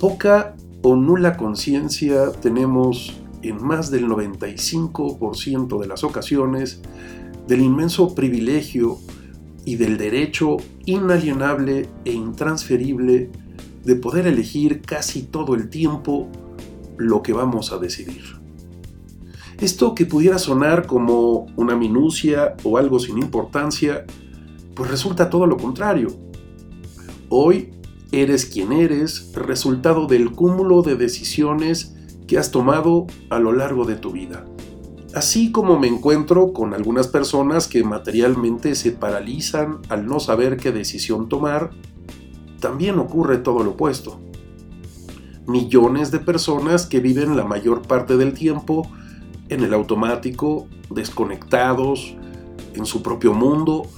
[0.00, 6.80] Poca o nula conciencia tenemos en más del 95% de las ocasiones
[7.46, 8.98] del inmenso privilegio
[9.66, 13.30] y del derecho inalienable e intransferible
[13.84, 16.28] de poder elegir casi todo el tiempo
[16.96, 18.22] lo que vamos a decidir.
[19.60, 24.06] Esto que pudiera sonar como una minucia o algo sin importancia,
[24.74, 26.08] pues resulta todo lo contrario.
[27.28, 27.70] Hoy
[28.12, 31.94] eres quien eres, resultado del cúmulo de decisiones
[32.26, 34.44] que has tomado a lo largo de tu vida.
[35.14, 40.70] Así como me encuentro con algunas personas que materialmente se paralizan al no saber qué
[40.70, 41.70] decisión tomar,
[42.60, 44.20] también ocurre todo lo opuesto.
[45.46, 48.88] Millones de personas que viven la mayor parte del tiempo
[49.48, 52.14] en el automático, desconectados,
[52.74, 53.88] en su propio mundo,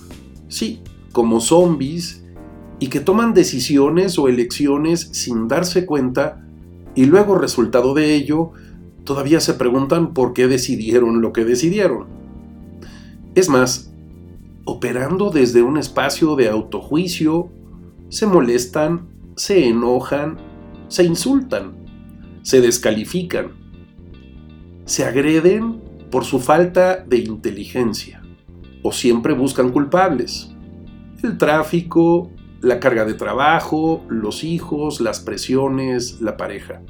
[0.48, 2.21] sí, como zombies,
[2.82, 6.44] y que toman decisiones o elecciones sin darse cuenta
[6.96, 8.50] y luego resultado de ello,
[9.04, 12.08] todavía se preguntan por qué decidieron lo que decidieron.
[13.36, 13.92] Es más,
[14.64, 17.52] operando desde un espacio de autojuicio,
[18.08, 20.38] se molestan, se enojan,
[20.88, 21.74] se insultan,
[22.42, 23.52] se descalifican,
[24.86, 25.80] se agreden
[26.10, 28.24] por su falta de inteligencia
[28.82, 30.50] o siempre buscan culpables.
[31.22, 32.28] El tráfico,
[32.62, 36.80] la carga de trabajo, los hijos, las presiones, la pareja.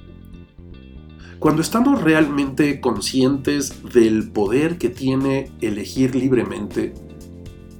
[1.38, 6.94] Cuando estamos realmente conscientes del poder que tiene elegir libremente,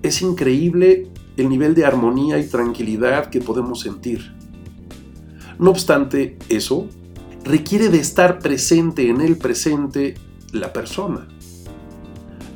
[0.03, 4.35] es increíble el nivel de armonía y tranquilidad que podemos sentir.
[5.59, 6.89] No obstante, eso
[7.45, 10.15] requiere de estar presente en el presente
[10.53, 11.29] la persona.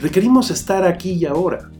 [0.00, 1.70] Requerimos estar aquí y ahora.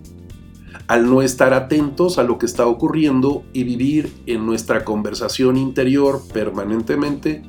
[0.88, 6.22] Al no estar atentos a lo que está ocurriendo y vivir en nuestra conversación interior
[6.32, 7.42] permanentemente,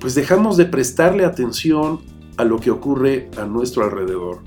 [0.00, 2.00] pues dejamos de prestarle atención
[2.36, 4.42] a lo que ocurre a nuestro alrededor.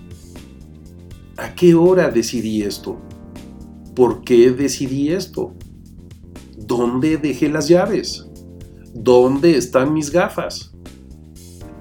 [1.37, 2.99] ¿A qué hora decidí esto?
[3.95, 5.53] ¿Por qué decidí esto?
[6.57, 8.27] ¿Dónde dejé las llaves?
[8.93, 10.73] ¿Dónde están mis gafas?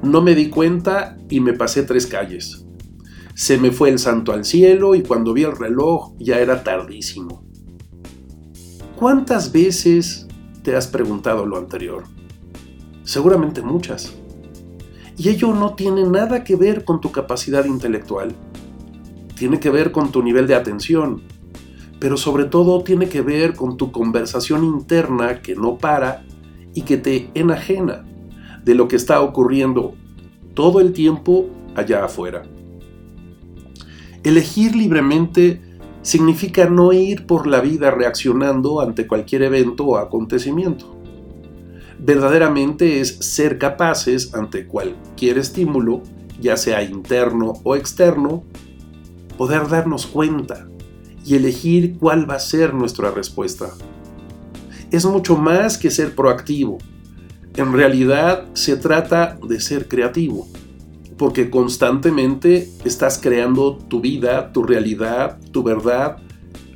[0.03, 2.67] No me di cuenta y me pasé tres calles.
[3.37, 7.45] Se me fue el santo al cielo y cuando vi el reloj ya era tardísimo.
[8.97, 10.27] ¿Cuántas veces
[10.63, 12.05] te has preguntado lo anterior?
[13.05, 14.15] Seguramente muchas.
[15.19, 18.35] Y ello no tiene nada que ver con tu capacidad intelectual.
[19.35, 21.23] Tiene que ver con tu nivel de atención.
[22.01, 26.25] Pero sobre todo tiene que ver con tu conversación interna que no para
[26.73, 28.03] y que te enajena
[28.65, 29.93] de lo que está ocurriendo
[30.55, 32.43] todo el tiempo allá afuera.
[34.27, 35.63] Elegir libremente
[36.03, 40.97] significa no ir por la vida reaccionando ante cualquier evento o acontecimiento
[41.99, 46.03] verdaderamente es ser capaces ante cualquier estímulo,
[46.41, 48.45] ya sea interno o externo,
[49.39, 50.69] poder darnos cuenta
[51.25, 53.71] y elegir cuál va a ser nuestra respuesta.
[54.91, 56.79] Es mucho más que ser proactivo.
[57.57, 60.47] En realidad se trata de ser creativo,
[61.19, 66.19] porque constantemente estás creando tu vida, tu realidad, tu verdad,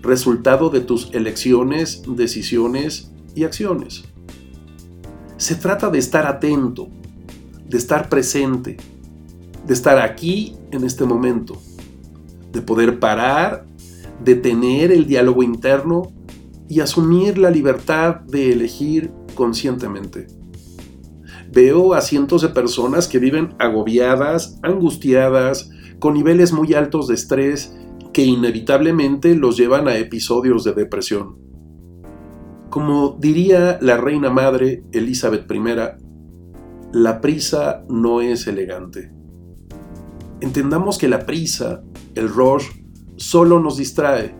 [0.02, 4.04] resultado de tus elecciones, decisiones y acciones.
[5.36, 6.88] Se trata de estar atento,
[7.68, 8.76] de estar presente,
[9.66, 11.60] de estar aquí en este momento,
[12.52, 13.66] de poder parar,
[14.24, 16.12] de tener el diálogo interno
[16.68, 20.39] y asumir la libertad de elegir conscientemente.
[21.52, 27.76] Veo a cientos de personas que viven agobiadas, angustiadas, con niveles muy altos de estrés
[28.12, 31.38] que inevitablemente los llevan a episodios de depresión.
[32.70, 35.64] Como diría la reina madre Elizabeth I,
[36.92, 39.12] la prisa no es elegante.
[40.40, 41.82] Entendamos que la prisa,
[42.14, 42.66] el rush,
[43.16, 44.34] solo nos distrae,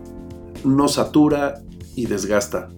[0.65, 1.63] nos satura
[1.95, 2.69] y desgasta.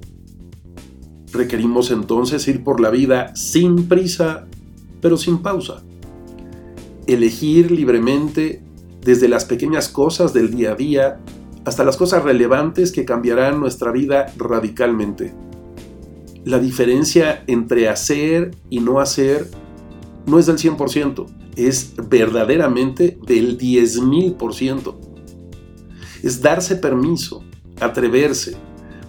[1.33, 4.47] Requerimos entonces ir por la vida sin prisa,
[5.01, 5.83] pero sin pausa.
[7.07, 8.63] Elegir libremente
[9.01, 11.19] desde las pequeñas cosas del día a día
[11.65, 15.33] hasta las cosas relevantes que cambiarán nuestra vida radicalmente.
[16.45, 19.49] La diferencia entre hacer y no hacer
[20.27, 21.27] no es del 100%,
[21.57, 24.95] es verdaderamente del 10.000%.
[26.23, 27.45] Es darse permiso,
[27.81, 28.57] atreverse,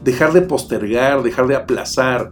[0.03, 2.31] dejar de postergar, dejar de aplazar,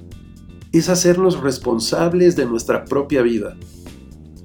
[0.71, 3.57] es hacernos responsables de nuestra propia vida,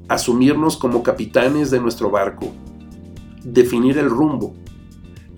[0.09, 2.53] asumirnos como capitanes de nuestro barco,
[3.45, 4.55] definir el rumbo,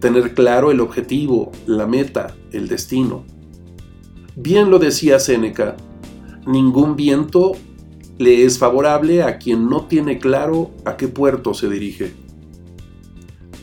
[0.01, 3.25] tener claro el objetivo, la meta, el destino.
[4.37, 5.77] Bien lo decía Séneca,
[6.47, 7.53] Ningún viento
[8.17, 12.15] le es favorable a quien no tiene claro a qué puerto se dirige.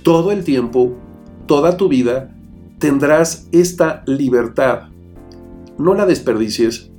[0.04, 0.96] Todo el tiempo,
[1.48, 2.35] toda tu vida,
[2.86, 4.90] tendrás esta libertad.
[5.80, 6.92] No la desperdicies,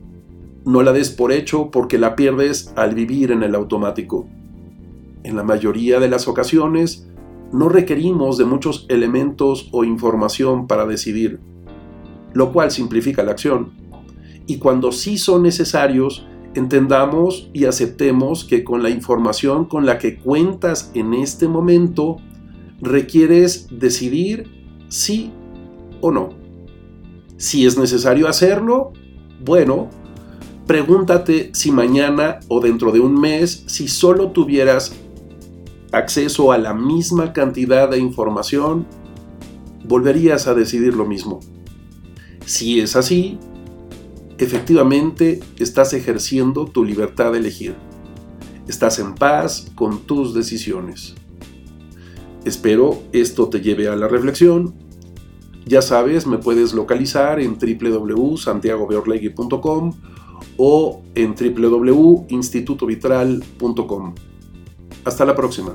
[0.64, 4.26] no la des por hecho porque la pierdes al vivir en el automático.
[5.22, 7.06] En la mayoría de las ocasiones,
[7.52, 11.38] no requerimos de muchos elementos o información para decidir,
[12.32, 13.70] lo cual simplifica la acción.
[14.48, 20.16] Y cuando sí son necesarios, entendamos y aceptemos que con la información con la que
[20.16, 22.16] cuentas en este momento,
[22.80, 24.50] requieres decidir
[24.88, 25.30] sí
[26.00, 26.30] o no.
[27.36, 28.92] Si es necesario hacerlo,
[29.44, 29.90] bueno,
[30.66, 34.94] pregúntate si mañana o dentro de un mes, si solo tuvieras
[35.92, 38.86] acceso a la misma cantidad de información,
[39.84, 41.40] volverías a decidir lo mismo.
[42.44, 43.38] Si es así,
[44.38, 47.74] efectivamente estás ejerciendo tu libertad de elegir.
[48.68, 51.14] Estás en paz con tus decisiones.
[52.44, 54.74] Espero esto te lleve a la reflexión.
[55.66, 59.94] Ya sabes, me puedes localizar en www.santiagobeorlegui.com
[60.56, 64.14] o en www.institutovitral.com.
[65.04, 65.74] Hasta la próxima.